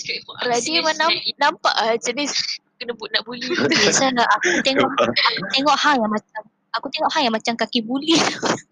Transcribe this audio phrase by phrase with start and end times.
[0.00, 0.40] straightforward.
[0.48, 2.32] Radhi serious memang nam- nampak lah jenis
[2.80, 3.44] kena bu- nak bully.
[3.44, 6.42] Biasa lah aku tengok aku tengok hang yang macam
[6.72, 8.16] aku tengok hang yang macam kaki bully.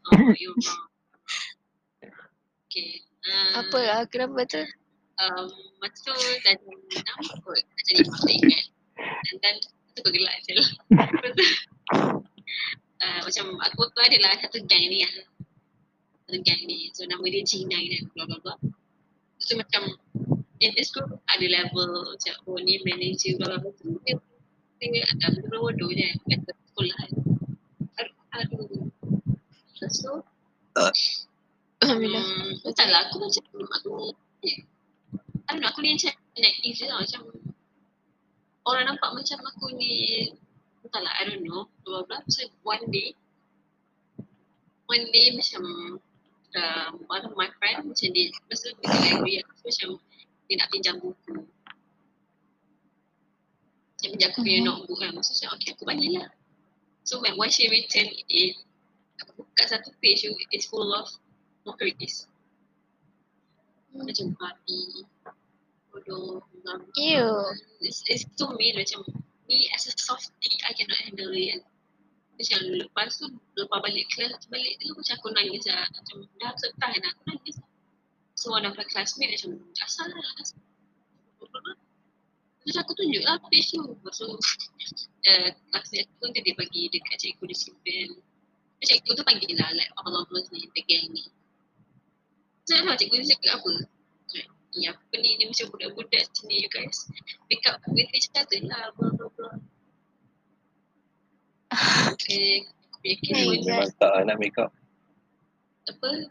[0.09, 0.51] Oh, ya.
[2.69, 3.04] Okay.
[3.29, 4.62] Uh, Apa lah kenapa tu?
[5.19, 5.51] Um,
[5.83, 6.14] masa tu
[6.46, 8.65] dan enam kot nak jadi mak tak ingat.
[8.97, 9.55] Dan dan
[9.93, 10.69] tu bergelak je lah.
[10.95, 11.45] Lepas tu,
[13.03, 15.27] uh, macam aku tu adalah satu gang ni lah.
[16.25, 16.89] Satu gang ni.
[16.95, 18.03] So nama dia G9 kan.
[18.15, 18.59] Blah blah blah.
[19.43, 19.83] So macam
[20.59, 23.72] in this group ada level macam oh ni manager blah blah.
[23.79, 24.18] Tu dia
[24.79, 26.08] dia ada benda bodoh je.
[26.26, 27.11] Kata sekolah kan.
[27.99, 28.14] Aduh.
[28.39, 28.90] Aduh.
[29.79, 30.14] Lepas tu
[31.79, 32.22] Alhamdulillah.
[32.22, 33.94] Hmm, entahlah aku macam aku
[35.48, 37.22] I don't know aku ni macam native je lah macam
[38.69, 40.28] orang nampak macam aku ni
[40.84, 43.16] entahlah I don't know blah blah blah so one day
[44.86, 45.62] one day macam
[46.58, 49.91] uh, one of my friend macam dia masa tu dia library aku macam
[50.48, 51.44] dia nak pinjam buku.
[53.98, 54.66] Dia pinjam aku punya Mhm.
[54.66, 55.11] notebook kan.
[55.20, 56.30] So macam okay aku bagi lah.
[57.05, 58.56] So when once she return it
[59.20, 61.08] aku buka satu page tu it's full of
[61.64, 62.24] mockeries.
[63.92, 65.05] Macam babi
[65.88, 67.28] bodoh ngam- Ew.
[67.80, 69.02] it's, it's too mean macam
[69.48, 71.64] me as a softie I cannot handle it.
[72.38, 73.27] Macam lepas tu
[73.58, 75.84] lepas balik kelas balik tu macam aku nangis lah.
[75.90, 77.56] Macam dah tak tahan aku nangis.
[77.58, 77.67] so
[78.47, 80.61] one of my classmate macam asal lah asal
[82.69, 83.80] Terus aku tunjuk lah page tu.
[83.80, 88.08] Lepas tu uh, Classmate aku pun dia bagi dekat cikgu dia simpan.
[88.84, 91.25] Cikgu tu panggil lah like all of us ni the gang ni.
[92.69, 93.72] So lah cikgu dia cakap apa?
[94.36, 95.41] Like, Ya apa ni?
[95.41, 97.08] Ni macam budak-budak sini you guys.
[97.48, 99.56] Pick up with each other lah blah blah blah.
[102.12, 103.64] Okay Aku fikir.
[103.64, 104.69] Pun tak lah nak make up.
[105.89, 106.28] apa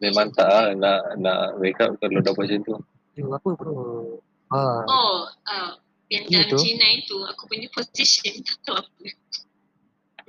[0.00, 2.76] Memang macam tak lah nak, nak make up kalau dah macam tu.
[3.14, 4.18] Yo, apa bro?
[4.50, 5.70] Ah, Oh uh,
[6.10, 6.56] Yang Ya, dalam tu.
[6.66, 8.90] G9 tu Aku punya position Tak tahu apa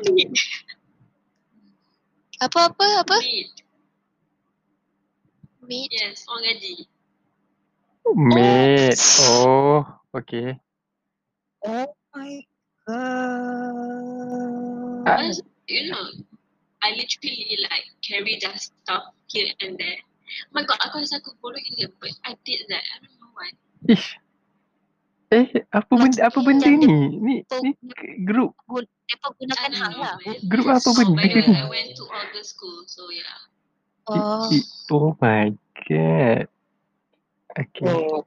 [2.45, 3.17] Apa apa apa?
[3.25, 3.49] Mid
[5.65, 5.89] Meet.
[5.97, 6.85] Yes Orang gaji
[8.13, 9.01] Mate.
[9.33, 9.81] Oh,
[10.13, 10.61] okay.
[11.65, 12.38] oh my
[12.85, 13.01] god.
[15.09, 15.25] Ah.
[15.25, 16.05] Because, you know,
[16.85, 19.97] I literally like carry their stuff here and there.
[20.53, 22.85] Oh my god, aku rasa aku bodoh gila but I did that.
[22.85, 23.50] I don't know why.
[23.90, 24.22] Ish.
[25.34, 26.85] Eh, apa benda apa benda ni?
[26.85, 27.72] Ni ni
[28.29, 30.16] Gun, mereka gunakan hang know, lah.
[30.45, 31.41] grup apa Oh, benda ni?
[31.50, 33.41] I went to all the school, so yeah.
[34.06, 34.45] Oh.
[34.94, 35.50] Oh my
[35.90, 36.45] god.
[37.56, 37.88] Okay.
[37.88, 38.22] Oh.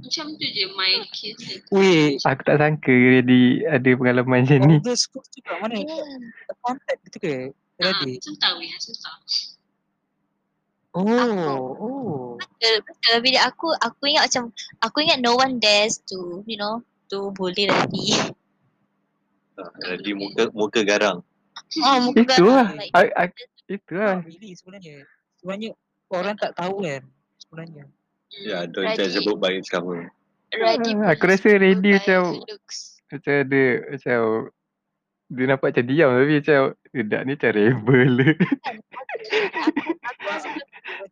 [0.00, 1.44] Macam tu je my kids.
[1.68, 4.80] Wait, Aku tak sangka Redi ada pengalaman macam ni.
[4.80, 5.84] all the schools tu kat mana?
[6.64, 7.34] Contact gitu ke?
[7.80, 8.20] Ah, Ready?
[8.20, 9.14] susah weh, susah.
[10.90, 11.06] Oh,
[11.80, 12.36] oh.
[12.36, 13.16] Betul, betul.
[13.22, 14.44] Bila aku, aku ingat macam,
[14.82, 18.34] aku ingat no one dares to, you know, to bully Radhi.
[19.86, 21.20] Jadi muka muka garang.
[21.84, 22.74] Oh, muka Itu lah.
[22.74, 22.80] garang.
[22.80, 23.26] Like, I, I,
[23.70, 24.18] itu lah.
[24.26, 25.06] Really sebenarnya.
[25.38, 25.70] Sebenarnya
[26.10, 27.02] orang tak tahu kan
[27.38, 27.84] sebenarnya.
[28.42, 28.98] Ya, don't Ready.
[28.98, 30.10] just sebut baik sama.
[30.50, 32.20] Radhi Ah, aku rasa Radhi by macam
[33.10, 34.20] macam ada macam
[35.30, 36.60] dia nampak macam diam tapi macam
[36.90, 38.14] budak ni macam rebel.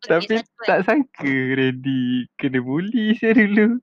[0.05, 3.79] Tapi tak sangka Radhi kena bully saya dulu.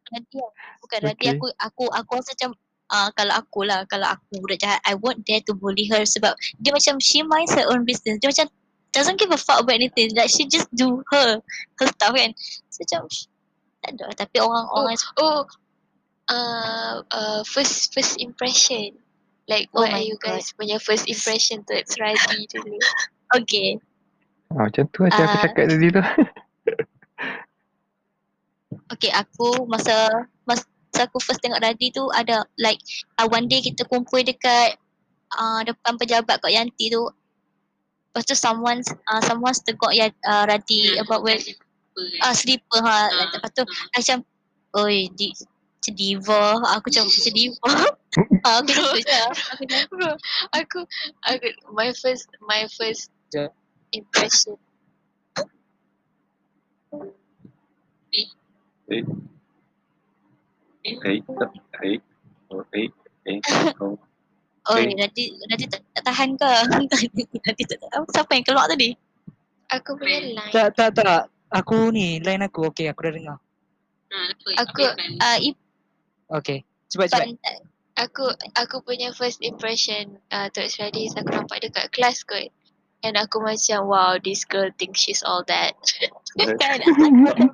[0.84, 1.32] Bukan Radhi Okay.
[1.36, 2.50] aku aku aku rasa macam
[2.92, 6.36] uh, kalau aku lah kalau aku budak jahat I won't dare to bully her sebab
[6.60, 8.20] dia macam she minds her own business.
[8.20, 8.46] Dia macam
[8.92, 10.12] doesn't give a fuck about anything.
[10.16, 11.40] Like she just do her
[11.80, 12.32] her stuff kan.
[12.72, 13.00] So macam
[13.84, 14.16] tak ada lah.
[14.16, 15.46] tapi orang orang Oh,
[16.28, 18.98] uh, uh, first first impression.
[19.46, 20.42] Like Oh what my are you God.
[20.42, 22.74] guys punya first impression towards Radhi dulu?
[23.38, 23.78] okay.
[24.50, 25.42] Ah, macam tu macam aku Ah.
[25.46, 26.02] cakap tadi tu.
[28.86, 30.10] Okay aku masa
[30.46, 30.66] masa
[31.06, 32.78] aku first tengok Radhi tu ada like
[33.18, 34.78] uh, one day kita kumpul dekat
[35.34, 37.02] uh, depan pejabat kat Yanti tu.
[38.10, 41.38] Lepas tu someone uh, someone tegok ya uh, Radhi about where
[42.22, 43.06] ah uh, slipper ha.
[43.06, 43.62] Ah, Lepas tu
[43.94, 44.18] I macam
[44.78, 46.42] oi di macam diva.
[46.78, 47.70] Aku macam macam diva.
[48.44, 48.72] Ah, aku.
[49.60, 50.12] Aku Bro,
[50.56, 50.78] aku
[51.28, 51.46] aku
[51.76, 53.52] my first my first Ja.
[53.92, 54.56] impression.
[58.86, 59.02] Hey,
[61.02, 62.86] hey, oh, hey,
[63.26, 63.38] hey,
[63.82, 63.98] oh.
[64.66, 64.98] Oi, Okay.
[64.98, 66.50] Radhi Radhi tak, tak tahan ke?
[66.70, 67.78] Radhi tak.
[68.10, 68.94] Siapa yang keluar tadi?
[69.70, 70.50] Aku punya line.
[70.54, 71.30] Tak, tak, tak.
[71.54, 72.70] Aku ni, line aku.
[72.74, 73.38] Okay, aku dah dengar.
[74.10, 75.54] Apa, Aku- yang Ah, uh,
[76.42, 76.66] Okay.
[76.90, 77.26] Cepat, cepat.
[77.96, 78.28] Aku
[78.60, 82.52] aku punya first impression uh, towards Radhi is aku nampak dia kat kelas kot.
[83.04, 85.72] And aku macam wow this girl thinks she's all that.
[86.36, 86.80] kan?
[86.84, 86.92] Aku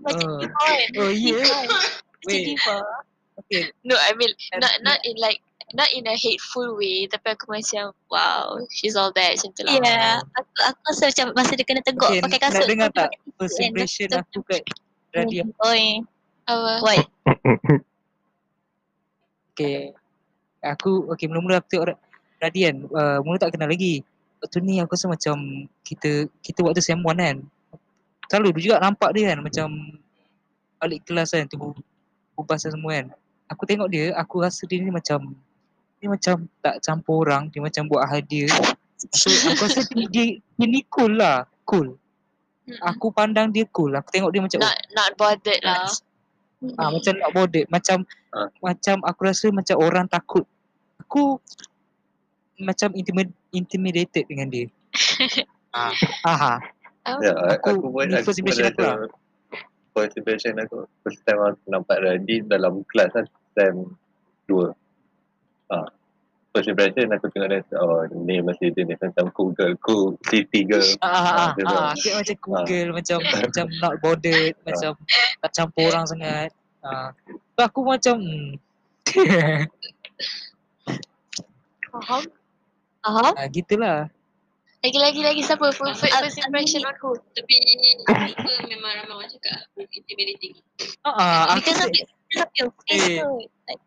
[0.10, 0.42] Oh.
[0.98, 1.46] Oh, yeah.
[2.26, 2.58] Wait.
[3.46, 3.70] Okay.
[3.86, 5.42] No, I mean not not in like
[5.74, 9.78] not in a hateful way tapi aku macam wow she's all that macam tu lah.
[9.78, 12.66] Yeah, aku, aku rasa macam masa dia kena teguk Okay, pakai nak kasut.
[12.66, 14.62] dengar tu dia tak First impression tu aku kat
[15.12, 15.42] Radia.
[15.68, 15.84] Oi,
[16.48, 16.72] Apa?
[16.82, 17.06] what?
[19.52, 19.92] Okay.
[20.62, 22.02] Aku, okay mula-mula aku tengok Ra-
[22.38, 22.86] Radian.
[22.86, 24.06] Uh, mula tak kenal lagi.
[24.38, 25.36] Lepas tu ni aku rasa macam
[25.86, 27.36] kita kita waktu SEM 1 kan.
[28.30, 29.66] Selalu dia juga nampak dia kan macam
[30.82, 31.58] balik kelas kan tu
[32.34, 33.06] ubas semua kan.
[33.50, 35.34] Aku tengok dia, aku rasa dia ni macam
[36.02, 38.50] dia macam tak campur orang, dia macam buat hadiah.
[39.14, 41.94] So aku rasa dia, dia, dia ni cool lah, cool.
[42.66, 42.78] Mm-mm.
[42.94, 43.94] Aku pandang dia cool.
[43.94, 45.86] Aku tengok dia macam Not not bothered lah.
[46.78, 48.48] Ah macam nak bothered macam Ah.
[48.64, 50.48] macam aku rasa macam orang takut.
[51.12, 51.36] Aku
[52.56, 54.64] macam intimid- intimidated dengan dia.
[55.76, 55.92] ah.
[56.24, 56.56] Aha.
[57.04, 58.96] Oh, Ya, Aku- aku, pun ni aku first pun impression aku lah.
[59.92, 63.92] first impression aku first time aku nampak Radin dalam kelas kan time
[64.48, 64.72] 2
[65.68, 65.84] ah.
[66.48, 70.86] first impression aku tengok dia oh ni masih jenis macam cool girl cool city girl
[70.98, 71.92] Ah, ah, ah, dia ah, buat.
[71.98, 72.64] dia macam cool Ah.
[72.64, 74.90] girl, macam macam not bothered, macam
[75.36, 76.48] tak campur orang sangat.
[76.80, 77.12] Ah.
[77.52, 78.56] So aku macam hmm.
[81.92, 82.22] Faham?
[83.04, 83.32] Faham?
[83.36, 84.08] ah, gitulah.
[84.82, 87.14] lagi lagi lagi siapa first, first, Ah, first impression aku?
[87.38, 87.56] Tapi
[88.08, 90.58] aku memang ramai orang cakap intimidating.
[91.06, 93.20] Ah, ah, aku Because of your, because of your face Eh.
[93.68, 93.82] Like,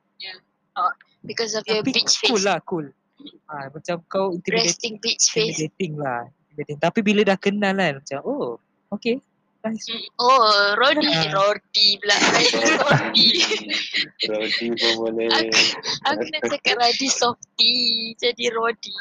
[1.26, 2.46] Because of your beach cool face.
[2.46, 2.86] lah, cool.
[3.50, 5.58] Ah, macam kau intimidating, Resting beach face.
[5.58, 6.30] intimidating lah.
[6.46, 6.78] Intimidating.
[6.78, 8.62] Tapi bila dah kenal kan, macam oh,
[8.94, 9.18] okay.
[9.66, 9.90] Nice.
[10.22, 10.46] Oh,
[10.78, 11.26] Rodi, Ah.
[11.34, 12.18] Rodi pula.
[12.86, 13.28] Rodi.
[14.30, 15.26] Roti pun boleh
[16.06, 17.74] Aku nak cakap Rodi softy.
[18.22, 18.94] Jadi Rodi.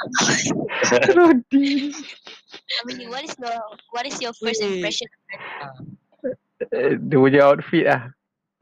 [1.21, 1.93] Rodi.
[2.65, 3.53] I mean, what is your
[3.93, 5.05] what is your first impression?
[6.73, 8.03] Eh, Dia punya outfit lah.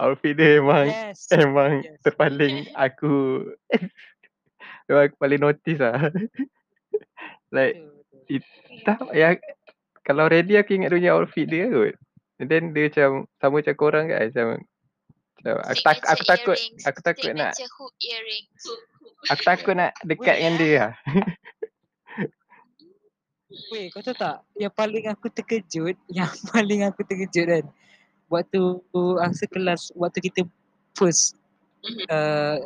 [0.03, 1.31] Outfit dia memang Yes.
[1.39, 2.03] memang Yes.
[2.03, 3.47] terpaling aku
[4.91, 6.11] memang aku paling notice lah.
[7.55, 8.43] like Betul, betul.
[8.83, 9.37] tak yang
[10.03, 11.95] kalau ready aku ingat dia punya outfit dia kot.
[12.43, 14.47] And then dia macam sama macam korang kan macam
[15.39, 17.53] macam aku tak aku takut aku takut nak
[19.31, 20.93] aku takut nak dekat dengan dia lah.
[23.69, 24.41] Weh, kau tahu tak?
[24.57, 27.65] Yang paling aku terkejut, yang paling aku terkejut kan.
[28.33, 28.61] Waktu
[29.21, 30.41] rasa kelas, waktu kita
[30.97, 31.37] first
[31.83, 32.07] Mhm.
[32.15, 32.59] uh,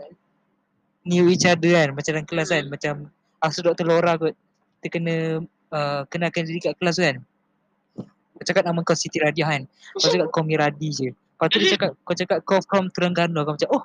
[1.08, 2.64] knew each other kan, macam dalam kelas kan.
[2.68, 2.70] Mhm.
[2.70, 2.94] Macam
[3.40, 3.86] rasa Dr.
[3.88, 4.34] Laura kot,
[4.78, 5.16] kita kena
[5.68, 7.16] uh, kenalkan diri kat kelas kan.
[8.36, 9.62] Kau cakap nama kau Siti Radia kan.
[9.94, 11.08] Kau cakap kau Miradi je.
[11.10, 13.40] Lepas tu dia cakap, kau cakap kau from Terengganu.
[13.42, 13.84] Kau macam, oh,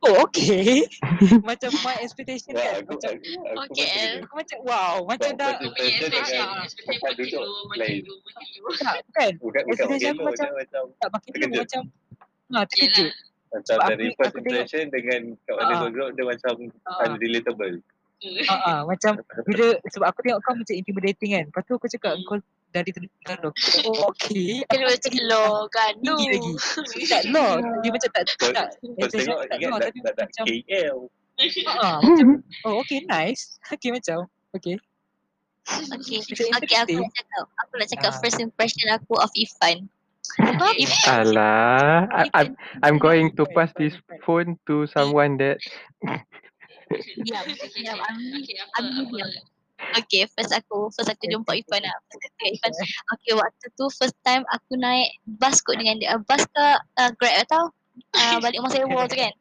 [0.00, 0.86] oh okay.
[1.48, 2.82] macam my expectation Ya, kan.
[2.82, 4.18] aku, Macam, aku, aku Okay, terkejut.
[4.20, 7.78] aku macam wow, macam dah, Aku punya expression, dengan expression tempat makin duduk low, makin
[7.78, 8.00] lain.
[8.00, 8.74] low, makin low.
[8.76, 9.32] tak, kan?
[9.34, 11.62] Bukan bukan Expectation makin aku low, macam- macam macam Tak makin dulu Terkejut.
[11.62, 11.82] macam
[12.48, 13.12] Ha, terkejut.
[13.48, 15.78] macam Sebab dari aku- first aku tengok- impression dengan kat mana Ah.
[15.78, 17.02] kau group dia macam Ah.
[17.04, 17.74] unrelatable.
[18.18, 19.14] Ha, ha, macam
[19.46, 21.44] bila sebab aku tengok kau macam intimidating kan.
[21.46, 22.26] Lepas tu aku cakap Hmm.
[22.26, 22.36] kau
[22.68, 23.48] dari Terengganu.
[23.54, 24.60] Cakap, Oh okey.
[24.66, 25.92] Kalau macam lo kan.
[25.96, 26.52] Tinggi lagi.
[27.06, 27.44] Tak no,
[27.80, 28.68] dia macam tak Kau tak.
[28.76, 30.96] kau tengok tak no, tapi macam KL.
[31.70, 32.28] ha, macam
[32.66, 33.56] oh okay nice.
[33.72, 34.74] Okay macam okay.
[35.68, 36.64] Okay, okay aku
[36.96, 38.18] nak cakap, aku nak cakap Ah.
[38.18, 39.86] first impression aku of Ifan.
[41.06, 42.48] Alah, I, I'm,
[42.82, 43.92] I'm going to pass this
[44.22, 45.56] phone to someone that
[47.26, 47.98] diam, diam,
[48.76, 49.42] I'm Okay.
[49.78, 51.94] Okay, first aku first aku jumpa Ifan lah.
[52.10, 52.72] First aku tengok Ifan.
[53.14, 56.18] Okay, waktu tu first time aku naik bus kot dengan dia.
[56.18, 56.66] Uh, bus ke
[56.98, 57.70] uh, Grab tau.
[58.14, 59.32] Uh, balik rumah sewa tu kan.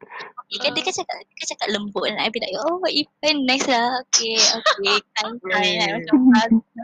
[0.47, 3.49] Okay, kan dia kan cakap, dia kan cakap lembut dan I be like, oh Ifan
[3.49, 3.99] nice lah.
[4.07, 5.73] Okay, okay, kind, kind.
[5.81, 6.17] Like, macam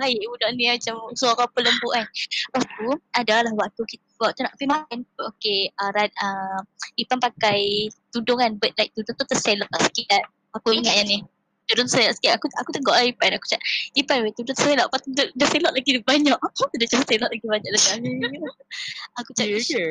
[0.02, 2.06] baik budak ni macam suara apa lembut kan.
[2.10, 5.00] Lepas tu, adalah waktu kita waktu nak pergi makan.
[5.38, 6.60] Okay, uh, Rad, uh,
[6.98, 10.26] Ifan pakai tudung kan, but like tudung tu terselok sikit kan.
[10.54, 11.20] Aku ingat yang ni.
[11.64, 12.36] Tudung selok sikit.
[12.36, 13.40] Aku aku tengok lah Ipan.
[13.40, 13.64] Aku cakap,
[13.96, 14.92] Ipan weh tudung selok.
[14.92, 16.38] Lepas tu dia, dia selok lagi banyak.
[16.76, 18.12] dia macam selok lagi banyak lagi.
[19.20, 19.86] aku cakap, Ya "Ish." ke?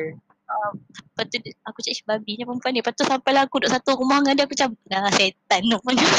[0.93, 2.79] lepas tu dia- aku cakap, ish babinya perempuan ni.
[2.85, 4.45] Lepas tu sampai lah aku duduk satu rumah dengan dia.
[4.45, 6.05] Aku macam, dah setan rupanya.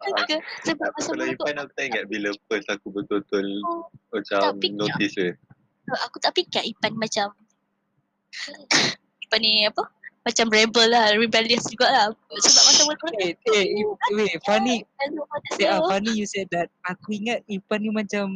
[0.00, 3.90] Aku, sebab Aku masa kalau dulu Ipan aku tak ingat bila first aku betul-betul Oh,
[4.14, 5.34] macam notice dia.
[6.06, 7.34] aku tak fikir Ipan macam
[9.30, 9.86] Ipan ni apa?
[10.20, 12.10] Macam rebel lah, rebellious jugalah.
[12.28, 14.82] Sebab masa mula-mula Eh, eh, wait, funny.
[14.98, 15.22] Hello,
[15.56, 16.66] Yeah, funny you said that.
[16.84, 18.26] Aku ingat Ifan ni macam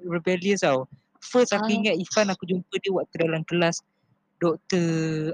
[0.00, 0.86] rebellious tau.
[1.20, 1.76] First aku Ah.
[1.76, 3.82] ingat Ifan aku jumpa dia waktu dalam kelas
[4.38, 4.86] Dr.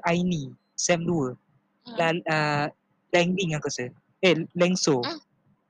[0.02, 1.36] Aini, SEM 2.
[1.84, 1.94] Hmm.
[2.00, 2.66] Lal, uh,
[3.12, 3.92] Langding aku rasa.
[4.24, 5.04] Eh, Lengso.
[5.04, 5.20] Hmm.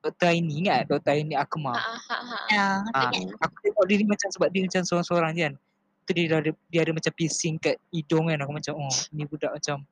[0.00, 0.32] Dr.
[0.32, 1.12] Aini ingat Dr.
[1.12, 1.74] Aini Ha Akmal.
[1.74, 2.16] ha ha.
[2.22, 2.38] ha.
[2.48, 3.34] Ya, Ah, ingat.
[3.42, 5.54] aku tengok dia ni macam sebab dia macam seorang-seorang je kan.
[6.02, 9.52] Tu dia ada dia ada macam piercing kat hidung kan aku macam oh ni budak
[9.54, 9.86] macam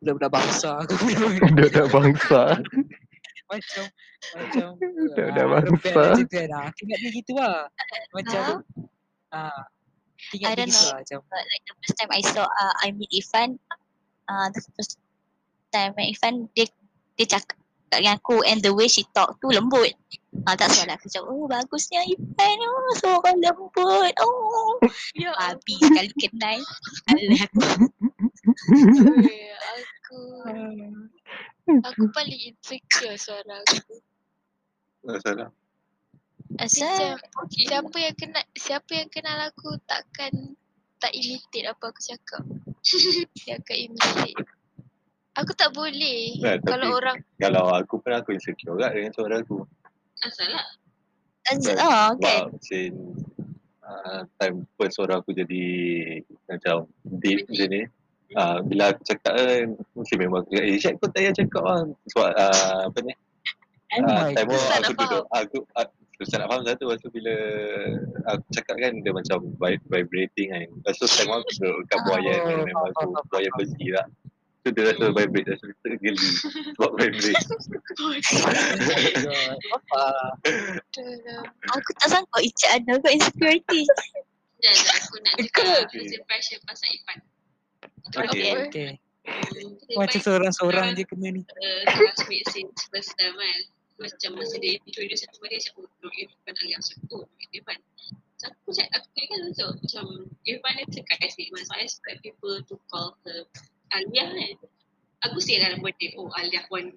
[0.00, 2.40] budak-budak bangsa aku Budak-budak bangsa.
[3.50, 3.84] macam
[4.32, 6.02] macam Budak-budak ah, bangsa.
[6.16, 7.56] tu kan ah, aku ingat dia gitu lah
[8.16, 8.42] macam
[9.30, 9.60] ah
[10.16, 10.88] aku ingat I dia don't gitu know.
[10.88, 13.50] lah macam But like the first time I saw uh, I meet Irfan,
[14.32, 14.96] uh, the first
[15.70, 16.64] time I met Irfan, dia
[17.20, 17.59] dia cakap
[17.90, 19.90] dengan aku and the way she talk tu lembut.
[20.46, 24.14] Ah tak salah aku cakap, oh bagusnya Irfan, oh seorang lembut.
[24.22, 24.78] Oh,
[25.18, 26.62] Ya babi sekali kenal.
[27.10, 27.44] Alah.
[29.74, 31.10] ampun.
[31.82, 33.98] Aku aku paling insecure suara aku.
[35.06, 35.50] Masalah.
[36.58, 40.58] Asal Macam siapa yang kenal siapa yang kenal aku takkan
[40.98, 42.42] tak imitate apa aku cakap.
[43.38, 44.36] Dia akan imitate.
[45.38, 46.36] Aku tak boleh.
[46.42, 49.62] Nah, tapi- Kalau orang Kalau aku pun aku insecure juga dengan suara aku.
[50.20, 50.66] Asal lah.
[51.46, 52.10] asal oh kan.
[52.18, 52.92] Sebab sin
[53.80, 55.64] uh, time first suara aku jadi
[56.44, 57.82] macam deep macam ni.
[58.30, 61.62] Uh, bila aku cakap kan, mesti memang aku cakap, eh Syed kau tak payah cakap
[61.66, 61.80] lah.
[62.14, 63.12] Sebab uh, apa ni,
[63.90, 66.84] oh uh, time nak aku duduk, aku, aku susah nak faham satu.
[66.86, 67.34] Lepas tu bila
[68.30, 70.62] aku cakap kan, dia macam vib- vibrating kan.
[70.62, 73.58] Lepas tu time aku duduk kat buaya Oh, kan, memang aku faham, faham, buaya faham.
[73.58, 74.06] besi lah.
[74.60, 76.28] Tu dia rasa vibrate, rasa tergeli
[76.76, 77.44] sebab vibrate.
[79.72, 80.02] apa
[81.80, 83.88] Aku tak sangka Ica ada kot insecurity.
[84.60, 87.18] Dah, dah aku nak cakap first impression pasal Ipan.
[88.20, 88.52] Okay.
[88.68, 88.90] okay
[89.96, 93.60] macam seorang-seorang je kena ni uh, classmate since first time kan.
[94.00, 97.78] Macam masa dia introduce aku dia cakap, oh, Irfan Ali aku cakap, oh, Irfan.
[98.40, 100.06] So, aku cakap, aku ni kan macam,
[100.48, 103.44] Irfan dia cakap so I expect people to call her
[103.94, 104.52] Alia kan.
[105.28, 106.96] Aku say dalam birthday, oh Alia 1B.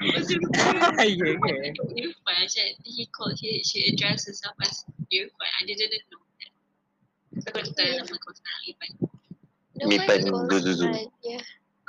[0.00, 5.50] Lepas tu, ke Irfan, macam he called, he, she addressed herself as Irfan.
[5.58, 6.52] I didn't know that.
[7.42, 8.90] So, aku tukar nama kau sekarang Irfan.
[10.30, 10.86] calls Zuzuzu.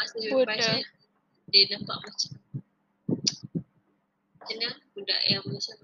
[0.01, 0.15] Masa.
[0.17, 0.75] Irfan macam
[1.51, 2.29] dia nampak macam
[4.41, 5.77] macam mana budak yang macam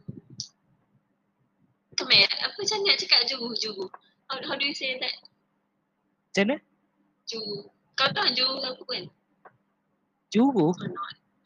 [1.97, 3.89] Kemer, apa macam nak cakap jugu jugu.
[4.29, 5.17] How, how do you say that?
[6.29, 6.55] macam mana
[7.27, 7.67] Jugu.
[7.97, 9.03] Kau tahu jugu apa kan?
[10.31, 10.71] Juru?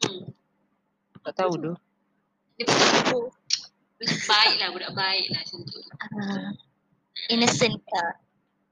[0.02, 0.26] Hmm.
[1.22, 1.72] tak tahu tu
[2.58, 2.90] Dia budak
[4.02, 5.78] macam baik lah, budak baik lah macam tu.
[6.18, 6.50] Ah,
[7.30, 8.04] innocent ke?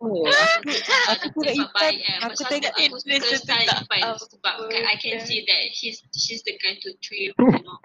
[0.02, 1.92] oh Aku, aku tengok Ipan,
[2.26, 6.42] aku tengok aku suka Innocent style tak Ipan sebab I can see that she's she's
[6.42, 7.78] the kind to treat you know,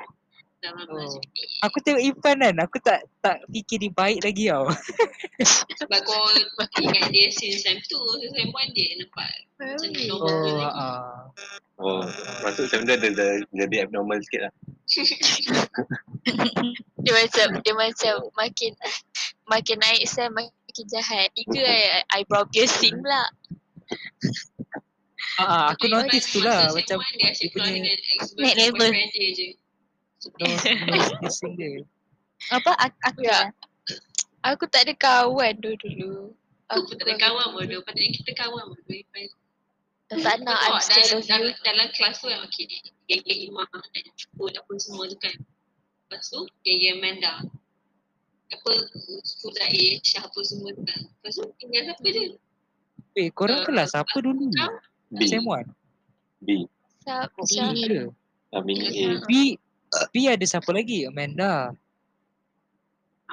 [0.74, 1.14] Oh.
[1.62, 4.66] aku tengok Ipan kan aku tak tak fikir dia baik lagi tau
[5.84, 6.26] Sebab kau
[6.82, 9.30] ingat dia since time tu, since time one dia nampak
[9.62, 10.76] macam normal oh lagi.
[10.76, 11.22] ah
[11.76, 12.00] Oh,
[12.40, 14.54] masuk macam dia ada, jadi abnormal sikit lah.
[17.04, 18.72] Dia macam dia macam makin
[19.52, 21.28] makin naik saya makin jahat.
[21.36, 23.28] Itu eye- eyebrow piercing pula.
[25.36, 27.92] ah, ah, aku notice tu lah macam dia dia punya
[28.40, 28.80] Next level.
[28.80, 29.48] boyfriend dia je.
[30.36, 31.84] Piercing dia
[32.52, 32.72] Apa?
[32.78, 33.40] Aku, aku Ya.
[34.46, 36.30] Aku tak ada kawan tu dulu.
[36.70, 37.82] Aku pun tak ada kawan bodoh.
[37.82, 38.94] Patutnya kita kawan bodoh.
[38.94, 39.26] Ipan.
[40.06, 41.50] Tak nak I'm dalam, of you.
[41.66, 42.70] dalam, kelas tu yang okay,
[43.10, 45.34] geng-geng Imam dan Syukur apa semua tu kan.
[45.34, 47.42] Lepas tu, geng-geng Amanda.
[48.54, 48.72] Apa,
[49.42, 51.00] Fuza A, Syah apa semua tu kan.
[51.02, 52.38] Lepas tu, tinggal siapa je?
[53.16, 54.52] eh korang Uh, kelas apa dulu?
[55.16, 55.20] B.
[55.26, 55.72] sem 1
[56.44, 56.68] B.
[57.08, 57.72] Siap, oh, siap.
[57.72, 58.00] B ke
[58.56, 59.20] Ah, mini A.
[59.20, 59.20] Hmm.
[59.28, 59.60] B
[60.14, 61.74] B ada siapa lagi Amanda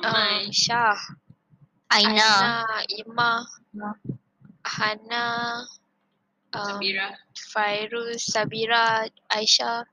[0.03, 0.49] Amai.
[0.49, 0.97] Um, Syah,
[1.93, 2.17] Aina.
[2.17, 2.65] Aina,
[3.05, 3.33] Ima.
[4.65, 5.27] Hana,
[6.57, 7.13] um, Sabira.
[7.53, 9.85] Fairuz, Sabira, Aisyah,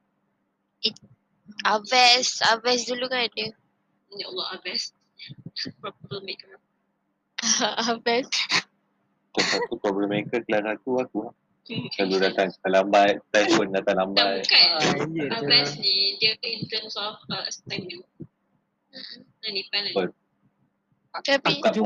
[0.85, 1.03] It-
[1.67, 3.51] Aves, Aves dulu kan ada.
[4.15, 4.95] Ya Allah, Abes.
[5.83, 6.61] Proper makeup.
[7.91, 8.29] Aves.
[9.35, 11.19] Satu problem maker kelas aku, aku
[11.71, 11.91] lah.
[11.93, 14.25] Selalu datang lambat, test pun datang Tak lambat.
[14.41, 14.65] bukan.
[14.73, 18.01] ah ya tu Abes ni, dia in terms of uh, assignment.
[19.39, 19.61] Lagi.
[19.69, 20.09] Betul.
[21.09, 21.81] Tapi Tak aku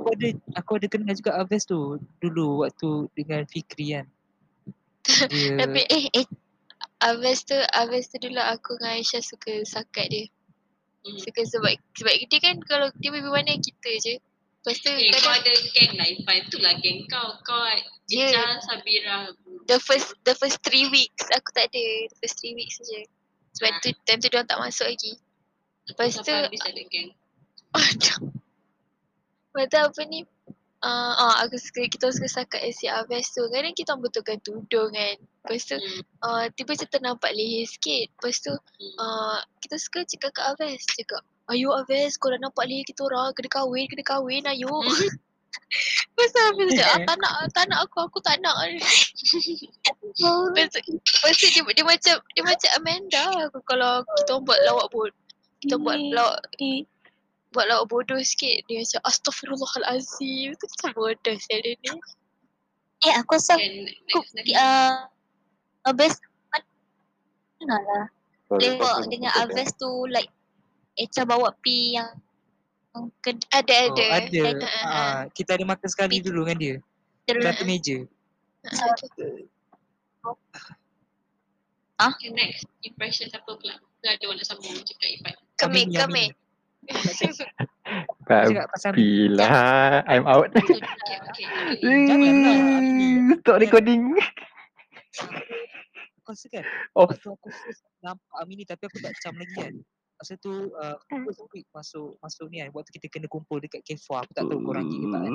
[0.00, 0.12] pun.
[0.16, 4.06] ada aku ada kenal juga Aves tu dulu waktu dengan Fikri kan
[5.28, 6.26] dia tapi Eh, eh,
[7.02, 10.24] Aves tu, Aves tu dulu aku dengan Aisyah suka sakat dia.
[11.02, 11.18] Hmm.
[11.18, 14.14] Suka sebab sebab dia kan kalau dia pergi mana kita je.
[14.62, 16.36] Lepas tu Eh, kau kadang ada geng lah Ipan.
[16.46, 17.28] Itulah geng kau.
[17.42, 17.66] Kau
[18.12, 19.16] Ica, Sabira.
[19.64, 21.84] the first the first three weeks aku tak ada.
[22.12, 23.08] The first three weeks saja.
[23.56, 25.16] Sebab tu time tu dia tak masuk lagi.
[25.88, 27.10] Lepas tu- habis ada geng.
[29.52, 30.20] Lepas tu apa ni?
[30.82, 33.46] Uh, ah, aku suka, kita suka sakat si Aves tu.
[33.54, 35.14] Kadang kita betulkan tudung kan.
[35.46, 36.02] Lepas tu Hmm.
[36.26, 38.10] uh, tiba macam ternampak leher sikit.
[38.10, 38.94] Lepas tu Hmm.
[38.98, 40.82] uh, kita suka cakap kat Aves.
[40.82, 41.22] Cakap,
[41.54, 43.30] ayo Aves kau dah nampak leher kita orang.
[43.30, 44.74] Kena kahwin, kena kahwin, ayo.
[46.12, 48.56] Pasal dia cakap, ah, tak nak, tak nak aku, aku tak nak.
[50.20, 55.20] Lepas tu, dia, dia macam, dia macam Amanda aku kalau kita buat lawak bodoh.
[55.62, 56.40] Kita buat lawak,
[57.56, 58.64] buat lawak bodoh sikit.
[58.68, 60.52] Dia macam, astaghfirullahalazim.
[60.56, 61.90] Tu macam bodoh saya dia ni.
[63.02, 64.22] Eh aku rasa Then aku
[64.54, 65.10] uh,
[65.82, 66.14] Abes
[67.58, 68.06] mana lah
[68.46, 70.30] tu dengan Aves tu like
[70.94, 72.10] Echa bawa pi yang
[72.92, 74.06] yang ke Ada, Oh, ada.
[74.20, 74.42] ada.
[74.44, 74.84] Ah, ah.
[74.92, 76.76] Ah, kita ada makan sekali dulu dengan dia.
[77.24, 77.98] terus Satu meja.
[81.96, 83.78] Ah, Okay, next impression siapa pula?
[84.02, 85.38] Ke ada orang nak sambung cakap?
[85.54, 86.34] Kemik, kemik.
[88.26, 89.30] Cakap pasal Amin.
[89.30, 89.46] Bila
[90.10, 90.50] I'm out.
[90.62, 90.78] Okay,
[91.30, 91.46] okay.
[91.78, 92.06] okay.
[92.10, 93.38] Janganlah, Amin.
[93.38, 94.18] Stop recording.
[96.22, 96.64] Kau rasa kan?
[96.94, 97.06] Oh.
[97.06, 99.74] Waktu aku first nampak Amin ni tapi aku tak cam lagi kan.
[100.22, 100.94] Masa tu uh,
[101.50, 102.70] week masuk masuk ni kan.
[102.70, 104.22] Waktu kita kena kumpul dekat Kefa.
[104.22, 105.32] Aku tak tahu korang pergi ke tak kan.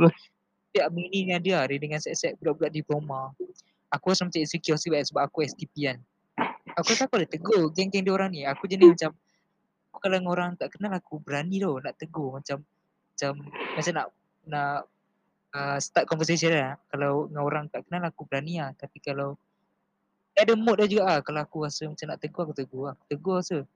[0.72, 3.36] Dia Amin ni dengan dia dia dengan set-set budak-budak diploma.
[3.92, 6.00] Aku rasa macam insecure sebab, sebab aku STP kan.
[6.80, 8.48] Aku rasa aku ada tegur geng-geng dia orang ni.
[8.48, 9.12] Aku jenis macam
[9.92, 12.64] aku kalau orang tak kenal aku berani tau nak tegur macam
[13.12, 13.32] macam
[13.76, 14.08] macam nak
[14.48, 14.80] nak
[15.52, 16.80] uh, start conversation lah.
[16.88, 18.72] Kalau dengan orang tak kenal aku berani lah.
[18.72, 19.36] Tapi kalau
[20.32, 21.20] ada mood dia juga lah.
[21.20, 22.96] Kalau aku rasa macam nak tegur aku tegur lah.
[22.96, 23.68] Aku tegur rasa.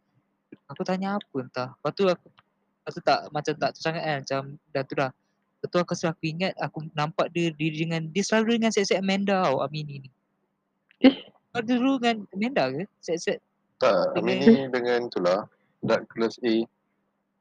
[0.72, 1.70] Aku tanya apa entah.
[1.76, 2.28] Lepas tu aku
[2.82, 4.18] Lepas tu tak macam tak tu sangat kan.
[4.26, 4.42] Macam
[4.74, 5.12] dah tu dah.
[5.62, 9.46] Lepas tu aku aku ingat aku nampak dia, dia dengan dia selalu dengan set-set Amanda
[9.46, 10.10] tau Amini ni.
[11.06, 11.14] Eh?
[11.54, 12.90] Kau dulu dengan Amanda ke?
[12.98, 13.38] Set-set
[13.78, 15.46] Tak, Amin ni dengan tu lah.
[15.86, 16.66] Dark Class A.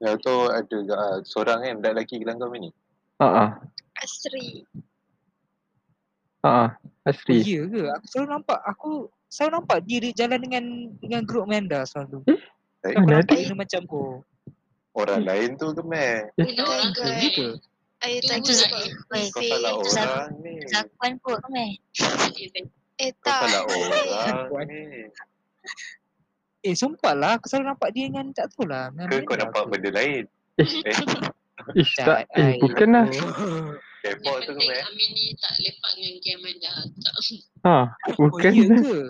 [0.01, 2.71] Yang tu ada uh, seorang kan, dark lelaki kelang kau Amin ni.
[3.21, 3.51] Ha ah.
[3.97, 4.69] Asri.
[6.45, 6.69] Ha ah.
[6.77, 7.41] Oh, Asri.
[7.41, 7.89] ya ke?
[7.97, 8.91] Aku selalu nampak aku
[9.33, 10.65] selalu nampak dia, dia jalan dengan
[11.01, 12.21] dengan grup Amanda selalu.
[12.29, 12.41] Eh,
[12.81, 13.45] Mana nampak ada?
[13.45, 14.25] dia macam oh.
[14.97, 16.15] orang lain tu ke meh?
[16.35, 17.49] Bila orang tu ke?
[18.01, 18.57] Air Tu tak Kau
[19.37, 20.55] salah orang ni.
[20.73, 21.77] Zakuan kot meh
[22.97, 23.45] Eh Kau tak.
[23.45, 24.81] salah Eh, orang ni.
[26.61, 28.89] Eh sumpah lah aku selalu nampak dia dengan tak tahu lah.
[29.09, 30.25] Ke kau Amanda nampak benda lain?
[30.61, 30.97] Eh,
[31.77, 32.07] Ish tak.
[32.09, 33.05] Cat, Eh ai, bukan lah.
[33.05, 33.77] oh.
[34.01, 34.81] Yang tu ke meh?
[34.81, 36.73] Amin ni tak lepak dengan game Amanda.
[37.05, 37.15] Tak.
[37.69, 37.77] Ha.
[38.17, 38.79] Oh Bukan iya lah.
[38.81, 39.01] ke?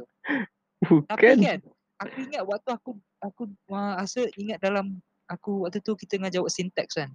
[0.81, 1.37] Tapi Bukan.
[1.47, 1.59] kan
[2.01, 6.49] aku ingat waktu aku aku uh, rasa ingat dalam aku waktu tu kita tengah jawab
[6.49, 7.11] syntax kan.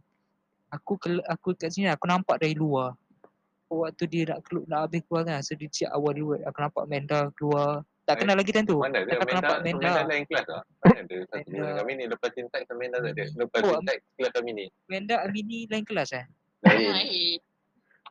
[0.70, 2.94] Aku kel, aku kat sini aku nampak dari luar.
[3.66, 5.42] Waktu dia nak keluar nak habis keluar kan.
[5.42, 7.82] So dia siap awal dulu aku nampak Amanda keluar.
[8.06, 8.78] Tak Eh, kenal lagi time tu.
[8.78, 9.90] Mana ada Aku nampak Amanda, Amanda.
[9.90, 10.64] Amanda lain kelas tak?
[10.86, 11.50] Mana ada satu Amanda.
[11.58, 13.24] dengan kami ni lepas cinta Amanda tak ada.
[13.34, 14.66] Lepas Oh, cinta kelas kami ni.
[14.86, 16.26] Amanda Amini lain kelas eh.
[16.62, 16.86] Lain.
[16.94, 17.38] Baik.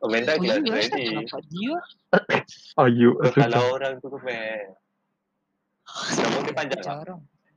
[0.03, 1.07] Amanda Oh kelas lain tak ni.
[1.15, 1.75] nampak dia.
[2.83, 3.09] Ayu.
[3.15, 4.67] Kau salah orang tu ke meh?
[5.87, 6.95] Rambut dia panjang tak?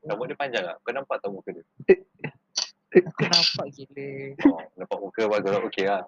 [0.07, 0.77] Rambut dia panjang tak?
[0.85, 1.65] Kau nampak tak muka dia?
[2.89, 4.09] Aku nampak gila.
[4.49, 6.03] Oh, nampak muka bagus okey lah.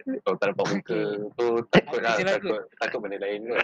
[0.00, 1.00] Kalau tak nampak muka
[1.36, 3.60] tu takut lah, lah, takut, takut benda lain kot.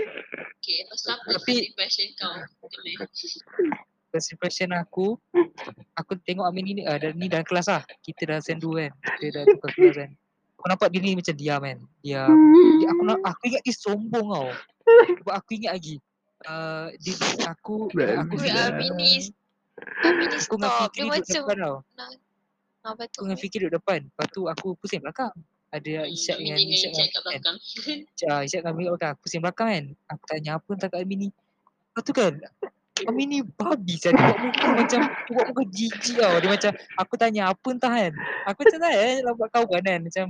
[0.61, 2.35] Okay, lepas tu apa Tapi- impression kau?
[4.13, 5.19] First impression aku,
[5.99, 7.83] aku tengok Amin ni, uh, ni dalam kelas lah.
[8.01, 8.93] Kita dah sen 2 kan.
[9.19, 10.11] Kita dah tukar kelas kan.
[10.57, 11.79] Aku nampak dia ni macam diam kan.
[12.01, 12.33] Diam.
[12.81, 14.49] Dia, aku, nak, aku ingat dia sombong tau.
[15.21, 15.97] Sebab aku ingat lagi.
[16.49, 17.13] Uh, dia,
[17.49, 18.25] aku, aku Weh, Dah.
[18.25, 19.11] Amin ni Amin ni
[19.77, 20.73] Aku dengan.
[20.89, 21.77] Fikri Dia duduk macam depan tau.
[22.87, 23.19] apa tu?
[23.21, 24.01] Aku dengan Fikri duduk depan.
[24.07, 25.35] Lepas tu aku pusing belakang.
[25.75, 27.23] Ada Isyak Amin dengan Isyak kat kan.
[27.27, 27.57] belakang.
[28.47, 29.11] Isyak dengan Amin belakang.
[29.13, 29.85] Aku pusing belakang kan.
[30.17, 31.29] Aku tanya apa entah kat Amin ni.
[31.93, 32.35] Lepas tu kan.
[33.05, 37.53] Amin ni babi saya buat muka macam buat muka jijik tau Dia macam Aku tanya
[37.53, 38.13] apa entah kan
[38.49, 40.25] Aku macam tanya eh Lah buat kawan kan Macam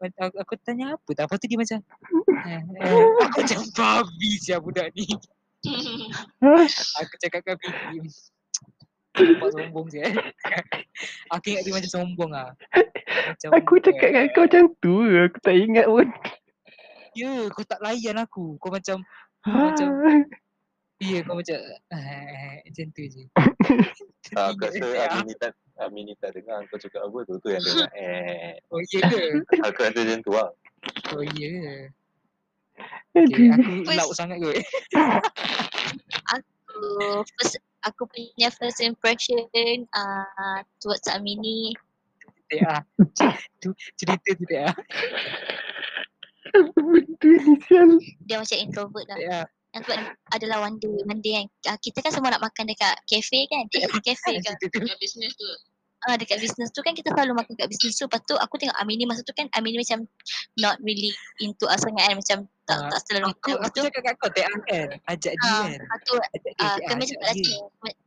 [0.00, 1.78] macam aku, aku tanya apa tak Lepas tu dia macam
[2.48, 5.04] eh, eh, Aku macam babi siapa budak ni
[7.04, 8.00] Aku cakap kat Fikri
[9.10, 10.14] Nampak sombong je eh.
[11.34, 12.54] Aku ingat dia macam sombong lah
[13.30, 14.94] macam, Aku cakap dengan kau macam tu.
[15.02, 16.06] Aku tak ingat pun.
[17.18, 19.02] Ya kau tak layan aku Kau macam
[19.40, 19.72] Ha.
[19.72, 19.88] Macam
[21.00, 21.56] Ya kau macam
[21.96, 23.24] eh, Macam tu je
[24.36, 24.84] aku rasa.
[25.10, 27.40] Amin ni tak Amin ni tak dengar kau cakap apa tu.
[27.40, 27.88] Tu yang dengar.
[27.96, 30.50] Eh, Oh iya ke aku rasa macam tu lah.
[31.16, 31.88] Oh iya
[33.16, 34.54] Okay aku lauk sangat kot
[36.36, 41.72] Aku first Aku punya first impression uh, Towards Amini.
[42.66, 42.82] Ah
[43.62, 44.74] Tu cerita tu ah
[47.46, 47.90] ni sial.
[48.26, 49.16] Dia macam introvert lah.
[49.16, 50.00] Tak ah Yang sebab
[50.34, 51.46] adalah one day One day kan.
[51.70, 53.64] Uh, Kita kan semua nak makan dekat cafe kan?
[53.70, 54.54] Eh cafe kan
[54.98, 55.46] business tu.
[56.08, 58.08] Ah dekat business tu kan kita selalu makan kat business tu.
[58.08, 60.08] Lepas tu aku tengok Amini masa tu kan Amini macam
[60.56, 61.12] not really
[61.44, 62.16] into us sangat kan.
[62.16, 62.38] Macam
[62.70, 65.66] tak, Ah, tak selalu Aku aku tu cakap kat kau tak kan Ajak dia ah,
[65.66, 67.54] kan tu dia ah, tak kami ajak cakap lagi.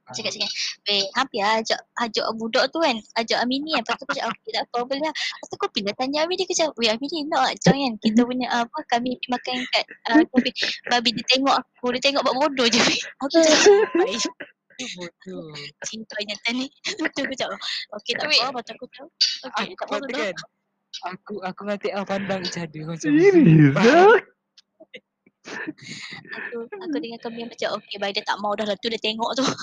[0.03, 0.51] Cakap-cakap,
[0.91, 3.87] eh hampir ajak, ajak budak tu kan, ajak Amini kan.
[3.87, 5.13] Lepas tu aku cakap, okay tak apa boleh lah.
[5.15, 7.93] Lepas tu aku pilih tanya Amini, aku cakap, weh Amini nak join kan.
[8.03, 10.51] Kita punya apa, kami pergi makan kat uh, kopi.
[10.91, 12.81] Babi dia tengok aku, dia tengok buat bodoh je.
[13.23, 13.63] Aku cakap.
[14.79, 15.53] Tu bodoh.
[15.85, 16.67] Cinta nyata ni.
[17.03, 17.59] Betul aku cakap,
[17.93, 19.07] okay tak apa, tu aku tahu.
[19.47, 19.95] Aku tak apa.
[20.01, 20.35] tak kan.
[21.09, 23.73] Aku aku dengan Tia pandang each other macam Serius?
[26.33, 29.33] Aku, aku dengan kami macam, okay baik dia tak mau dah lah tu, dia tengok
[29.37, 29.45] tu.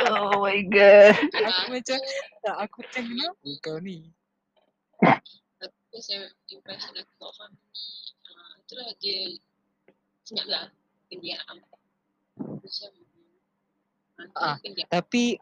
[0.00, 1.12] Oh my god.
[1.36, 1.98] Aku macam
[2.40, 4.08] tak aku macam kenapa kau ni?
[5.90, 7.84] Terus yang impression aku kat family
[8.30, 9.18] uh, Itulah dia
[10.22, 10.64] Senyap lah
[11.10, 11.56] Pendiam
[12.38, 12.90] Macam
[14.36, 14.56] Ah.
[14.60, 15.36] Pendiam Tapi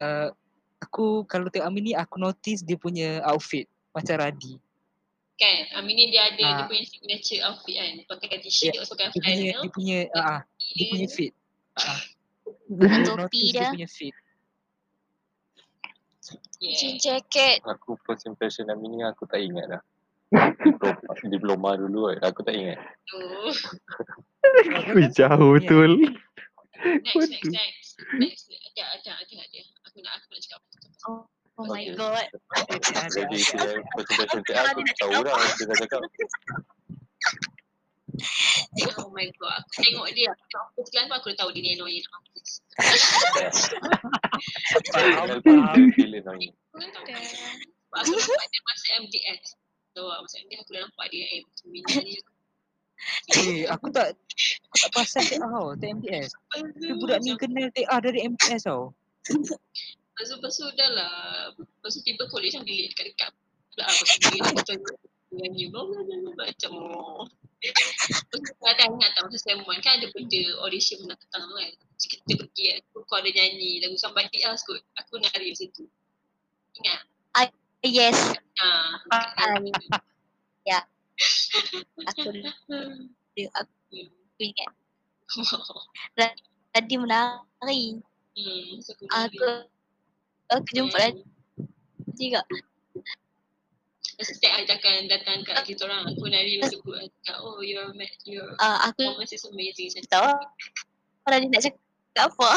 [0.00, 0.28] uh,
[0.80, 3.64] aku kalau tengok Amin ni aku notice dia punya outfit
[3.94, 4.58] macam Radi.
[5.34, 6.68] Kan Amin ni dia ada Dia Ah.
[6.70, 8.86] punya signature outfit kan Pakai t-shirt yeah.
[8.86, 10.40] Pakai Dia punya flannel dia punya ah ah,
[10.74, 11.32] dia punya fit.
[11.74, 12.00] Ah.
[12.64, 13.68] Dengan Aku topi dia dia.
[13.74, 14.14] punya fit.
[16.64, 17.20] Jean yeah.
[17.20, 17.60] jacket.
[17.68, 19.82] Aku first impression Amin ni aku tak ingat dah.
[21.28, 22.32] Diploma, dulu kan.
[22.32, 22.80] Aku tak ingat.
[23.14, 23.52] Oh.
[25.14, 26.00] Jauh betul.
[27.04, 27.96] Next next next.
[28.20, 30.60] Next Ada ada ada ada Aku nak aku nak cakap.
[31.08, 31.24] Oh,
[31.56, 32.28] oh my god.
[33.08, 33.40] Jadi
[34.46, 36.00] dia aku tak tahu dia dah cakap.
[38.94, 39.58] Oh my god.
[39.58, 40.30] Aku tengok dia.
[40.30, 41.98] Aku tengok glance pun aku dah tahu dia ni annoying.
[42.06, 42.30] Aku dah tahu.
[47.94, 49.42] Sebab aku nampak dia masa MDS
[49.94, 51.78] So masa MDS aku dah nampak dia eh, Macam ni
[53.36, 54.16] Eh, aku tak
[54.68, 56.32] aku tak perasan TA tau, TMDS.
[56.52, 58.92] Tapi budak ni kenal TA dari MDS tau.
[60.14, 61.14] Lepas tu, lepas tu dah lah
[61.58, 63.34] Lepas tu tiba college yang bilik dekat-dekat
[63.72, 64.92] pula Lepas tu tanya
[65.34, 67.24] Nyanyi bla bla bla bla Macam oh.
[67.64, 71.72] Lepas tu ada ingat tak masa 1 kan ada benda audition nak datang tu kan
[71.98, 75.84] So kita pergi kan Kau ada nyanyi lagu sampai dia kot Aku nari macam tu
[76.78, 77.00] Ingat?
[77.84, 78.16] Yes.
[78.56, 79.60] Ah, Ah,
[80.64, 80.80] ya.
[82.10, 82.28] Aku
[83.34, 83.72] dia, aku
[84.42, 84.70] ingat
[86.74, 87.98] tadi menari.
[88.34, 89.46] Hmm, aku Aku
[90.50, 91.04] aku jumpa Hmm.
[91.10, 91.22] lagi
[92.18, 92.42] juga.
[94.14, 98.20] Setiap ajakan datang kat kita orang Aku nari macam tu kan Cakap, Oh your ma-
[98.22, 100.10] your Uh, aku performance is amazing Macam tu.
[100.14, 100.30] tahu
[101.26, 101.82] orang dia nak cakap
[102.30, 102.50] apa.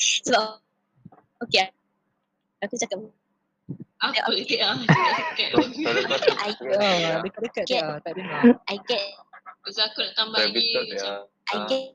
[0.24, 0.44] Sebab
[1.44, 1.68] okay.
[2.64, 2.96] Aku cakap
[4.02, 5.62] Apa dia kau
[6.74, 8.42] Ah, dekat-dekat TA tak dengar.
[8.66, 9.04] I get.
[9.62, 11.22] Tu aku nak tambah lagi dia.
[11.48, 11.94] I Ah, get.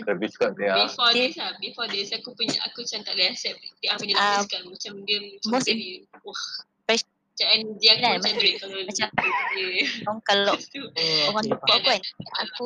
[0.00, 0.72] Travis Scott dia.
[0.80, 4.02] Before Dia- this lah, before this aku punya aku macam tak boleh accept dia apa
[4.02, 5.88] dia Ah, lakukan macam dia macam jadi
[6.22, 6.42] wah.
[6.80, 9.08] Impression macam energy aku kan, macam duit kalau macam
[9.50, 9.66] dia
[10.06, 11.74] orang kalau tu Oh, orang lupa faham.
[11.74, 12.00] aku kan.
[12.38, 12.64] Aku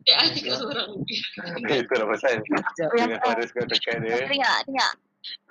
[0.00, 0.88] dia ada kat seorang.
[1.66, 2.32] Eh, Itu lah pasal.
[2.40, 4.16] Dengan suara Scott dekat dia.
[4.24, 4.90] dengar, dengar.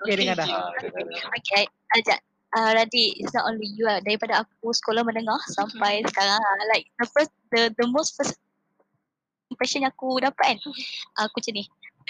[0.04, 0.48] Okay, dengar dah.
[0.48, 0.70] Ah.
[1.40, 1.64] Okay,
[1.98, 2.20] ajak.
[2.56, 4.00] Uh, Radi, it's not only you lah.
[4.00, 6.54] Daripada aku sekolah menengah sampai sekarang lah.
[6.72, 8.40] Like, the first, the, the most first
[9.50, 10.58] impression yang aku dapat kan.
[11.26, 11.64] Aku macam ni.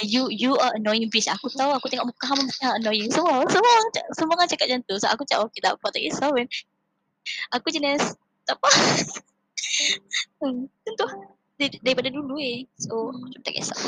[0.05, 1.25] You you are annoying bitch.
[1.25, 3.09] Aku tahu aku tengok muka hang macam annoying.
[3.09, 4.95] Semua semua orang semua orang cakap macam tu.
[5.01, 6.47] So aku cakap okay tak apa tak kisah kan.
[7.57, 8.03] Aku jenis
[8.45, 8.71] tak apa.
[10.45, 11.07] hmm, tentu
[11.57, 12.69] Dari- daripada dulu eh.
[12.77, 13.81] So aku tak kisah.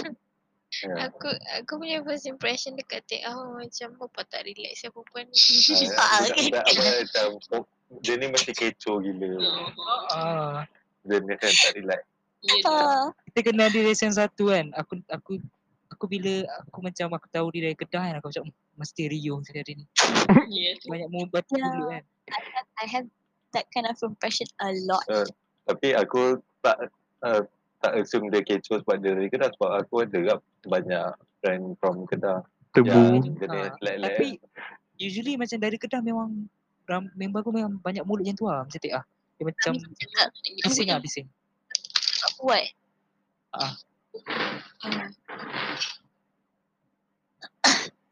[0.78, 1.10] Ya.
[1.10, 1.26] Aku
[1.58, 5.38] aku punya first impression dekat TA oh, macam apa tak relax perempuan ni.
[5.96, 6.46] Ah, Ah, okay.
[6.50, 7.64] budak apa macam oh,
[7.98, 9.28] dia ni mesti kecoh gila.
[10.14, 10.62] Ah,
[11.02, 12.00] Dia ni kan tak relax.
[12.38, 12.70] Ya dah.
[12.70, 14.70] Ah, kita kenal dia dari sen satu kan.
[14.78, 15.32] Aku aku
[15.90, 19.34] aku bila aku macam aku tahu dia dari Kedah kan aku macam "Hmm, mesti Rio
[19.42, 19.84] dia ni.
[20.46, 20.86] Ya tu.
[20.86, 21.66] Banyak mu batu Ya.
[21.66, 22.04] dulu kan.
[22.78, 23.08] I have
[23.56, 25.02] that kind of impression a lot.
[25.66, 26.92] Tapi aku tak
[27.26, 27.42] uh,
[27.78, 31.06] tak assume dia kecoh sebab dia dari Kedah sebab aku ada kat banyak
[31.40, 32.42] friend from Kedah.
[32.74, 33.22] Tebu.
[33.22, 34.28] Yang Ah, like Tapi
[34.98, 36.50] usually macam dari Kedah memang
[36.90, 39.02] ram, member aku memang banyak mulut macam tu lah macam TA.
[39.38, 40.28] Dia macam Kami cakap
[40.66, 41.26] bising lah bising.
[42.18, 42.64] tak kuat.
[43.54, 43.72] Ah.
[44.82, 45.08] Hmm.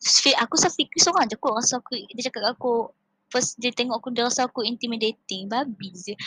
[0.07, 2.95] Fi- aku Fikri seorang je kot rasa aku dia cakap kat aku
[3.31, 5.51] first dia tengok aku dia rasa aku intimidating.
[5.51, 6.15] Babi je.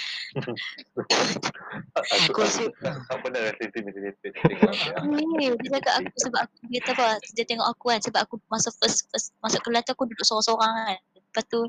[2.29, 5.51] Aku rasa tak, pernah rasa intimidated tengok dia.
[5.59, 7.99] Dia cakap aku sebab aku dia tahu apa dia tengok aku kan.
[8.03, 10.99] Sebab aku masa first first masuk kelas tu aku duduk seorang-seorang kan.
[11.15, 11.59] Lepas tu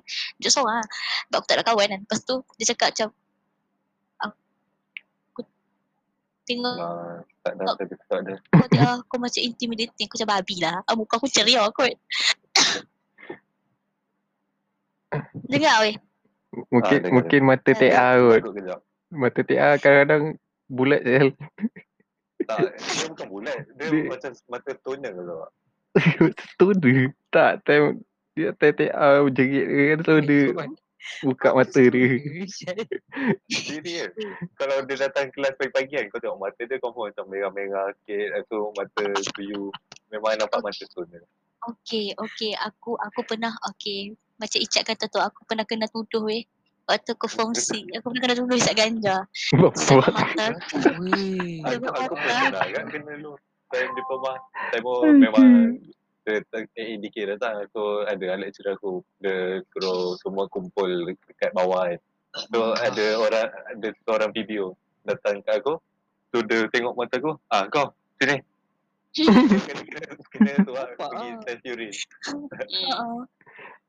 [0.40, 0.88] duduk seorang lah.
[1.28, 2.00] sebab aku tak ada kawan kan.
[2.02, 3.08] Lepas tu dia cakap macam
[4.24, 5.40] aku
[6.48, 8.34] tengok Ah, tak ada tapi tak ada.
[8.66, 10.06] kau aku macam intimidating.
[10.08, 10.76] Aku macam babi lah.
[10.88, 11.94] Ah, muka aku ceria kot
[15.46, 15.96] dengar weh
[16.74, 17.70] Mungkin dengar, mungkin mata.
[17.70, 18.42] TA kot.
[18.42, 18.80] Duduk kejap.
[19.14, 20.24] Mata TA kadang-kadang
[20.66, 21.30] bulat je.
[22.42, 23.58] tak, dia bukan bulat.
[23.78, 25.50] Dia, Dia- macam mata tunnel tu tak?
[26.54, 27.14] Stoner.
[27.30, 28.02] Tak, time
[28.34, 30.42] dia TTA jerit dia kan so dia
[31.26, 32.08] buka mata dia.
[33.50, 34.10] Serius.
[34.54, 38.46] Kalau dia datang kelas pagi-pagi kan, kau tengok mata dia confirm macam merah-merah sikit.
[38.46, 39.70] Tu mata tuyu.
[40.10, 41.24] Memang nampak mata tunnel.
[41.60, 42.54] Okay, okay.
[42.58, 44.14] Aku aku pernah, okay.
[44.40, 46.48] Macam Icat kata tu, aku pernah kena tuduh weh.
[46.88, 49.16] Waktu aku form 6, aku pernah kena tuduh isap ganja.
[49.52, 50.08] Bapak.
[50.16, 50.46] mata.
[51.04, 51.60] Weh.
[51.60, 52.64] Aku, aku pernah apa?
[52.72, 53.36] kan kena lu.
[53.68, 54.32] Time diploma.
[54.72, 55.48] Time tu memang
[56.24, 56.40] dia
[56.80, 57.68] AEDK datang.
[57.76, 59.04] So ada lecturer aku.
[59.20, 62.00] Dia suruh semua kumpul dekat bawah kan.
[62.50, 64.72] So ada orang, ada seorang video
[65.04, 65.76] datang kat aku.
[66.32, 67.36] So dia tengok mata aku.
[67.52, 68.40] Ah kau, sini.
[69.66, 70.88] kena, kena, kena tu lah.
[70.94, 71.94] Pergi test urine.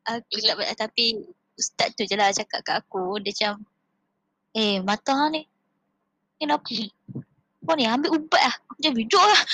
[0.01, 1.05] Aku tak boleh tapi
[1.53, 3.53] ustaz tu je lah cakap kat aku dia macam
[4.57, 5.41] eh mata hang ni
[6.41, 6.73] ni kenapa
[7.61, 9.41] kau ni ambil ubat lah aku macam duduk lah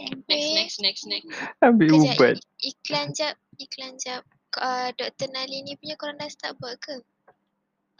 [0.00, 1.28] next, next, next, next.
[1.60, 2.34] Ambil Kejap, ubat.
[2.40, 4.24] ik- iklan jap, iklan jap.
[4.56, 5.28] Uh, Dr.
[5.30, 7.04] Nalini punya korang dah start buat ke?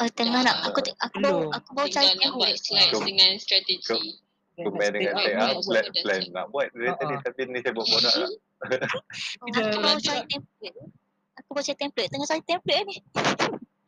[0.01, 1.53] uh, tengah nak aku aku Belum.
[1.53, 4.01] aku baru cari Tinggal nak buat slides dengan strategi.
[4.63, 5.85] Compare dengan saya, ah, plan, buat.
[6.01, 7.21] plan nak buat dari Ah, tadi ah.
[7.23, 8.31] tapi ni saya buat borak lah.
[9.41, 10.77] Aku cari template
[11.33, 12.97] aku baru cari template tengah cari template ni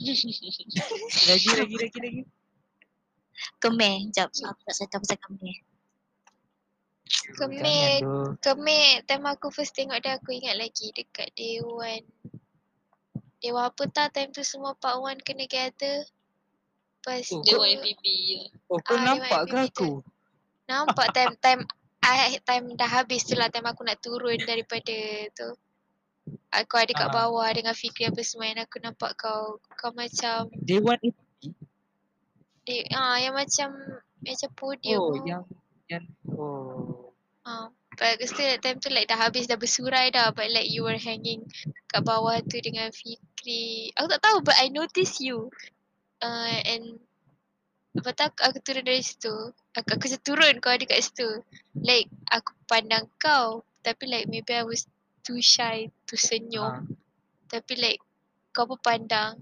[1.28, 2.22] Lagi, lagi, lagi, lagi.
[3.58, 5.16] kemer jap aku tak cakap pasal
[7.32, 8.12] Jangan tu.
[8.40, 12.02] kemek time aku first tengok dia aku ingat lagi dekat Dewan.
[13.38, 16.02] Dewan apa tak time tu semua part 1 kena gather.
[17.02, 18.04] Lepas Oh, tu Dia YPP.
[18.66, 19.90] Oh, kau Ah, nampak dia ke aku?
[20.72, 21.62] Nampak time time
[22.02, 24.96] I, time dah habis tu lah time aku nak turun daripada
[25.37, 25.54] tu.
[26.50, 27.14] Aku ada kat Ah.
[27.14, 31.22] bawah dengan Fikri apa semua and aku nampak kau kau macam Dewan itu.
[32.66, 33.74] dia, ah yang macam
[34.22, 34.98] macam podium.
[34.98, 35.42] Oh, yang
[35.87, 36.04] yang
[36.35, 37.14] oh.
[37.46, 40.87] Ah, but still that time tu like dah habis dah bersurai dah but like you
[40.87, 41.46] were hanging
[41.90, 43.94] kat bawah tu dengan Fikri.
[43.98, 45.50] Aku tak tahu but I notice you.
[46.22, 47.02] Uh, and
[47.92, 49.33] lepas tu aku, aku turun dari situ.
[49.72, 51.28] Aku, aku macam turun kau ada kat situ.
[51.76, 54.87] Like aku pandang kau tapi like maybe I was
[55.20, 56.64] too shy to senyum.
[56.64, 56.81] Ah.
[57.48, 58.00] Tapi like
[58.50, 59.40] kau pun pandang.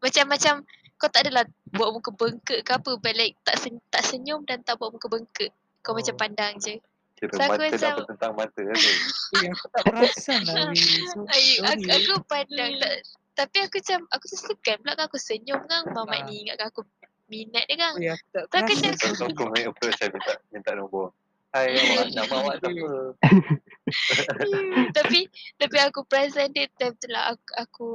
[0.00, 0.64] Macam-macam
[0.94, 4.62] kau tak adalah buat muka bengkak ke apa but like tak sen, tak senyum dan
[4.62, 5.50] tak buat muka bengkak.
[5.80, 5.96] Kau Oh.
[5.96, 6.78] macam pandang je.
[7.14, 8.92] Kira So, aku mata dah macam- bertentang mata kan tu.
[9.44, 10.76] Eh, aku tak perasan lah weh.
[11.06, 11.18] So,
[11.70, 12.94] aku, aku pandang tak,
[13.34, 16.26] tapi aku macam aku tu segan pula kan aku senyum kan Mamat Ah.
[16.26, 16.82] ni ingatkan aku
[17.26, 17.92] minat dia kan.
[17.96, 21.12] Weh, aku tak Tak kena- So, so aku main approach saya minta, minta nombor.
[21.54, 22.90] Hai awak, nama awak siapa?
[24.96, 27.88] tapi tapi aku perasan dia time tu lah aku, aku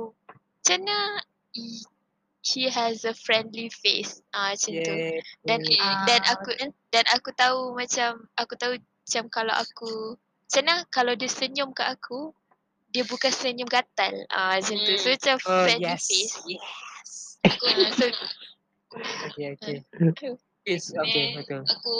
[0.63, 0.97] macam mana
[2.39, 4.95] he has a friendly face ah macam tu.
[4.95, 5.19] Yeah.
[5.43, 5.59] Dan.
[5.75, 6.49] Ah, dan aku
[6.89, 11.91] dan aku tahu macam aku tahu macam kalau aku macam mana kalau dia senyum kat
[11.91, 12.31] aku
[12.89, 14.93] dia bukan senyum gatal ah macam tu.
[14.97, 16.07] So macam Oh, friendly yes.
[16.07, 16.33] face.
[16.47, 17.09] Yes.
[17.99, 18.07] So
[18.89, 19.77] Okay, okay.
[20.65, 21.61] Yes, okay, betul.
[21.65, 21.95] Aku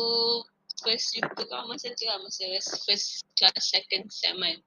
[0.82, 2.46] first jumpa kau masa tu lah, masa
[2.86, 4.58] first class second sem kan.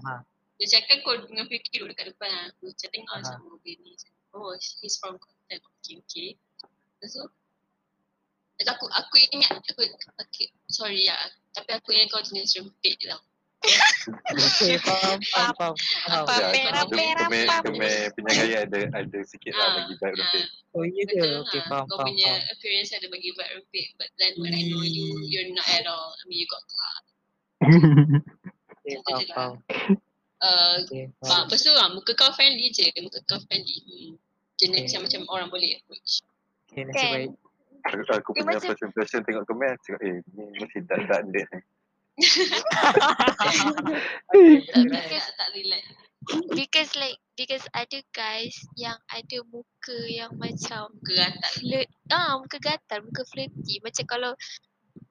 [0.00, 0.14] Aha.
[0.58, 2.44] Dia cakap kau dengan Fikri duduk dekat depan lah.
[2.54, 3.18] Aku macam tengok Aha.
[3.20, 3.92] macam mobil ni.
[4.34, 5.58] Oh, he's from Kuantan.
[5.82, 6.28] Okay, okay.
[6.98, 7.22] Lepas tu,
[8.70, 9.82] aku, aku ingat, aku,
[10.18, 11.30] okay, sorry lah.
[11.54, 13.18] Tapi aku ingat kau jenis rempit tau.
[13.64, 15.74] Okay, faham, faham, faham.
[15.74, 16.24] faham.
[16.26, 16.34] Apa?
[16.50, 17.62] Merah, tu merah, kemeh, pam.
[17.64, 20.42] kemeh punya gaya ada ada sikit lah Ah, bagi vibe lebih.
[20.70, 21.14] Oh, iya ke?
[21.14, 23.88] Betul Okay, faham, Kau faham, punya appearance ada bagi vibe rempit.
[23.96, 25.24] But then when I know you, Hmm.
[25.24, 26.12] you're not at all.
[26.12, 27.04] I mean, you got class.
[28.84, 29.34] Okay, faham, lah.
[29.34, 29.54] faham.
[30.36, 31.42] Uh, Okay, Ah, faham.
[31.48, 32.84] lepas tu lah, muka kau friendly je.
[32.98, 33.78] Muka kau friendly.
[33.80, 34.12] Hmm.
[34.54, 34.84] Jenis Okay.
[34.84, 36.20] macam, macam orang boleh approach.
[36.68, 37.12] Okay, nasib Kan?
[37.14, 37.30] baik.
[37.84, 41.44] Aku, aku Dia punya macam- first impression tengok kemeh, cakap eh ni mesti dak-dak dia
[41.46, 41.60] ni.
[42.14, 42.62] Lah.
[45.02, 45.86] Tak, tak relate.
[46.56, 50.88] because like because ada guys yang ada muka yang macam
[51.60, 53.82] flirt ah muka gatal muka flirty.
[53.84, 54.32] Macam kalau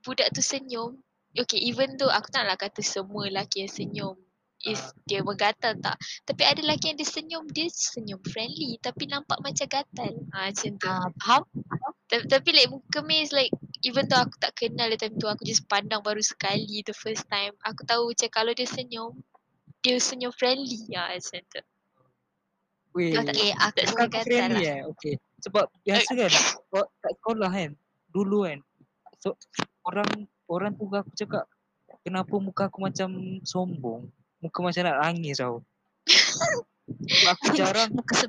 [0.04, 0.98] budak tu senyum
[1.38, 4.16] okay even though aku taklah kata semua lelaki yang senyum
[4.64, 9.38] is dia bergatal tak tapi ada lelaki yang dia senyum dia senyum friendly tapi nampak
[9.44, 10.14] macam gatal.
[10.32, 10.88] Ah macam tu.
[10.88, 11.44] Ah, faham.
[12.08, 13.52] Tapi, tapi like muka me is like
[13.84, 17.28] even though aku tak kenal dia time tu aku just pandang baru sekali the first
[17.28, 17.52] time.
[17.68, 19.12] Aku tahu macam kalau dia senyum
[19.84, 20.80] dia senyum friendly.
[20.96, 21.62] Ah macam tu
[22.94, 24.76] Weh, okay aku tak gatal friendly lah.
[24.78, 25.14] eh, okay.
[25.42, 26.32] Sebab biasa kan,
[26.70, 27.72] kau kat sekolah kan,
[28.14, 28.62] dulu kan,
[29.18, 29.34] so,
[29.84, 31.50] orang orang tu aku cakap,
[32.06, 34.08] kenapa muka aku macam sombong,
[34.40, 35.66] muka macam nak nangis tau.
[37.34, 38.28] Aku jarang, aku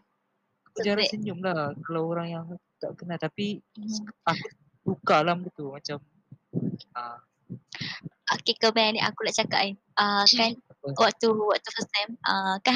[0.86, 2.44] jarang senyum lah kalau orang yang
[2.78, 3.18] tak kenal.
[3.18, 4.06] Tapi Hmm.
[4.24, 4.46] aku
[4.84, 5.98] suka lah benda tu macam
[6.94, 7.18] ah
[8.32, 9.76] Okay kau ni aku nak cakap kan.
[10.00, 10.50] Uh, kan
[10.96, 12.72] waktu waktu first time uh, kan